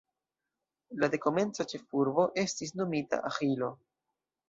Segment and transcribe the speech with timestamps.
[1.03, 3.75] La dekomenca ĉefurbo estis nomita Aĥilo.